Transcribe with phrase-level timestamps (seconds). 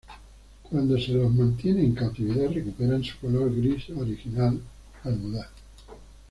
[0.63, 4.59] Cuando se los mantiene en cautividad recuperan su color gris original
[5.03, 5.47] al mudar.